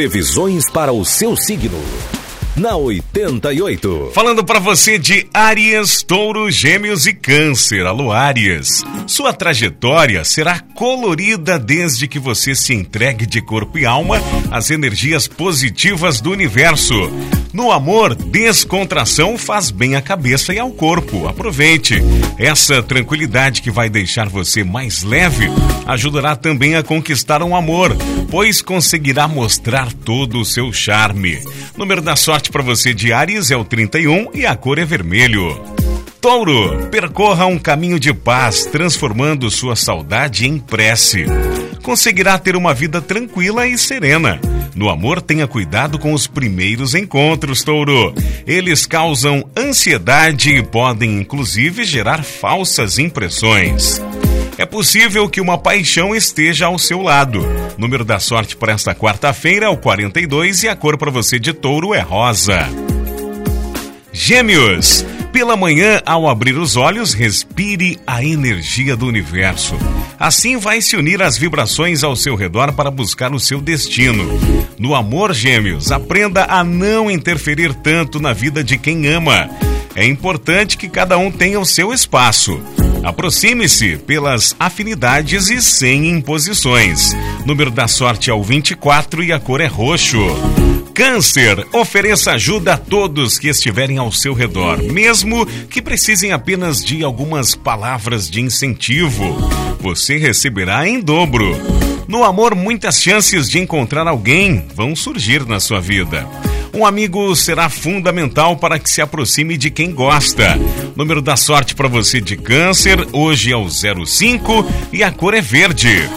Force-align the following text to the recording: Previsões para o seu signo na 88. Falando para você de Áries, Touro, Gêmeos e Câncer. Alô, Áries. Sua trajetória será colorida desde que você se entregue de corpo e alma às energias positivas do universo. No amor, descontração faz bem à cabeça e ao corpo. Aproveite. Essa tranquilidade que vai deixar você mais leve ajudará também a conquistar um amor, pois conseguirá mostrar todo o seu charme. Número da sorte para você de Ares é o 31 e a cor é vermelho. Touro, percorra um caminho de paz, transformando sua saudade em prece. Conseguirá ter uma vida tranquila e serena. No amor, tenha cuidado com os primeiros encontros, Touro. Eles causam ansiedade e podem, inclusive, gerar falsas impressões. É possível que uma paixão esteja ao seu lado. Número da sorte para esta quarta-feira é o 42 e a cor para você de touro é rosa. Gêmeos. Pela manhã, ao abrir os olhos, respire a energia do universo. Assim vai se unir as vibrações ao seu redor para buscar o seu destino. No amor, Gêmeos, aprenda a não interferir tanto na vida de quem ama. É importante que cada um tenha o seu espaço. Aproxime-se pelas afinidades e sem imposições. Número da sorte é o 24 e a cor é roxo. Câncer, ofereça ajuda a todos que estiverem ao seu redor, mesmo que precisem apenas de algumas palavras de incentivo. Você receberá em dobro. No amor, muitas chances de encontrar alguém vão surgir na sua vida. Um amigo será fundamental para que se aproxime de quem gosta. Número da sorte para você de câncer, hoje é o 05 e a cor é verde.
Previsões 0.00 0.64
para 0.64 0.94
o 0.94 1.04
seu 1.04 1.36
signo 1.36 1.78
na 2.56 2.74
88. 2.74 4.12
Falando 4.14 4.42
para 4.42 4.58
você 4.58 4.98
de 4.98 5.28
Áries, 5.32 6.02
Touro, 6.02 6.50
Gêmeos 6.50 7.06
e 7.06 7.12
Câncer. 7.12 7.84
Alô, 7.84 8.10
Áries. 8.10 8.82
Sua 9.06 9.34
trajetória 9.34 10.24
será 10.24 10.58
colorida 10.58 11.58
desde 11.58 12.08
que 12.08 12.18
você 12.18 12.54
se 12.54 12.72
entregue 12.72 13.26
de 13.26 13.42
corpo 13.42 13.78
e 13.78 13.84
alma 13.84 14.22
às 14.50 14.70
energias 14.70 15.28
positivas 15.28 16.18
do 16.18 16.30
universo. 16.30 16.94
No 17.52 17.72
amor, 17.72 18.14
descontração 18.14 19.36
faz 19.36 19.72
bem 19.72 19.96
à 19.96 20.02
cabeça 20.02 20.54
e 20.54 20.58
ao 20.58 20.70
corpo. 20.70 21.26
Aproveite. 21.26 21.96
Essa 22.38 22.80
tranquilidade 22.82 23.60
que 23.60 23.70
vai 23.70 23.90
deixar 23.90 24.28
você 24.28 24.62
mais 24.62 25.02
leve 25.02 25.48
ajudará 25.86 26.36
também 26.36 26.76
a 26.76 26.82
conquistar 26.82 27.42
um 27.42 27.56
amor, 27.56 27.96
pois 28.30 28.62
conseguirá 28.62 29.26
mostrar 29.26 29.92
todo 29.92 30.38
o 30.38 30.44
seu 30.44 30.72
charme. 30.72 31.42
Número 31.76 32.00
da 32.00 32.14
sorte 32.14 32.50
para 32.50 32.62
você 32.62 32.94
de 32.94 33.12
Ares 33.12 33.50
é 33.50 33.56
o 33.56 33.64
31 33.64 34.28
e 34.32 34.46
a 34.46 34.54
cor 34.54 34.78
é 34.78 34.84
vermelho. 34.84 35.60
Touro, 36.20 36.88
percorra 36.90 37.46
um 37.46 37.58
caminho 37.58 37.98
de 37.98 38.12
paz, 38.12 38.66
transformando 38.66 39.50
sua 39.50 39.74
saudade 39.74 40.46
em 40.46 40.58
prece. 40.58 41.24
Conseguirá 41.82 42.38
ter 42.38 42.54
uma 42.54 42.74
vida 42.74 43.00
tranquila 43.00 43.66
e 43.66 43.76
serena. 43.76 44.38
No 44.80 44.88
amor, 44.88 45.20
tenha 45.20 45.46
cuidado 45.46 45.98
com 45.98 46.14
os 46.14 46.26
primeiros 46.26 46.94
encontros, 46.94 47.62
Touro. 47.62 48.14
Eles 48.46 48.86
causam 48.86 49.44
ansiedade 49.54 50.56
e 50.56 50.62
podem, 50.62 51.18
inclusive, 51.18 51.84
gerar 51.84 52.24
falsas 52.24 52.98
impressões. 52.98 54.00
É 54.56 54.64
possível 54.64 55.28
que 55.28 55.38
uma 55.38 55.58
paixão 55.58 56.16
esteja 56.16 56.64
ao 56.64 56.78
seu 56.78 57.02
lado. 57.02 57.44
Número 57.76 58.06
da 58.06 58.18
sorte 58.18 58.56
para 58.56 58.72
esta 58.72 58.94
quarta-feira 58.94 59.66
é 59.66 59.68
o 59.68 59.76
42 59.76 60.62
e 60.62 60.68
a 60.70 60.74
cor 60.74 60.96
para 60.96 61.10
você 61.10 61.38
de 61.38 61.52
touro 61.52 61.92
é 61.92 62.00
rosa. 62.00 62.66
Gêmeos. 64.14 65.04
Pela 65.32 65.56
manhã, 65.56 66.02
ao 66.04 66.28
abrir 66.28 66.58
os 66.58 66.76
olhos, 66.76 67.14
respire 67.14 67.98
a 68.04 68.22
energia 68.24 68.96
do 68.96 69.06
universo. 69.06 69.76
Assim 70.18 70.56
vai 70.56 70.82
se 70.82 70.96
unir 70.96 71.22
as 71.22 71.38
vibrações 71.38 72.02
ao 72.02 72.16
seu 72.16 72.34
redor 72.34 72.72
para 72.72 72.90
buscar 72.90 73.32
o 73.32 73.38
seu 73.38 73.60
destino. 73.60 74.24
No 74.76 74.94
amor, 74.94 75.32
Gêmeos, 75.32 75.92
aprenda 75.92 76.46
a 76.48 76.64
não 76.64 77.08
interferir 77.08 77.72
tanto 77.74 78.18
na 78.18 78.32
vida 78.32 78.64
de 78.64 78.76
quem 78.76 79.06
ama. 79.06 79.48
É 79.94 80.04
importante 80.04 80.76
que 80.76 80.88
cada 80.88 81.16
um 81.16 81.30
tenha 81.30 81.60
o 81.60 81.66
seu 81.66 81.92
espaço. 81.92 82.60
Aproxime-se 83.02 83.96
pelas 83.98 84.54
afinidades 84.58 85.48
e 85.48 85.62
sem 85.62 86.10
imposições. 86.10 87.16
Número 87.46 87.70
da 87.70 87.88
sorte 87.88 88.30
é 88.30 88.34
o 88.34 88.42
24 88.42 89.22
e 89.22 89.32
a 89.32 89.38
cor 89.38 89.60
é 89.60 89.66
roxo. 89.66 90.18
Câncer, 90.94 91.66
ofereça 91.72 92.32
ajuda 92.32 92.74
a 92.74 92.76
todos 92.76 93.38
que 93.38 93.48
estiverem 93.48 93.98
ao 93.98 94.12
seu 94.12 94.34
redor, 94.34 94.82
mesmo 94.82 95.46
que 95.46 95.80
precisem 95.80 96.32
apenas 96.32 96.84
de 96.84 97.02
algumas 97.02 97.54
palavras 97.54 98.28
de 98.28 98.40
incentivo. 98.40 99.36
Você 99.80 100.18
receberá 100.18 100.86
em 100.86 101.00
dobro. 101.00 101.56
No 102.06 102.24
amor, 102.24 102.54
muitas 102.54 103.00
chances 103.00 103.48
de 103.48 103.58
encontrar 103.58 104.06
alguém 104.08 104.66
vão 104.74 104.96
surgir 104.96 105.46
na 105.46 105.60
sua 105.60 105.80
vida. 105.80 106.28
Um 106.74 106.86
amigo 106.86 107.34
será 107.34 107.68
fundamental 107.68 108.56
para 108.56 108.78
que 108.78 108.88
se 108.88 109.00
aproxime 109.00 109.56
de 109.56 109.70
quem 109.70 109.92
gosta. 109.92 110.58
Número 110.96 111.20
da 111.20 111.36
sorte 111.36 111.74
para 111.74 111.88
você 111.88 112.20
de 112.20 112.36
câncer, 112.36 113.06
hoje 113.12 113.52
é 113.52 113.56
o 113.56 113.68
05 113.68 114.66
e 114.92 115.02
a 115.02 115.10
cor 115.10 115.34
é 115.34 115.40
verde. 115.40 116.08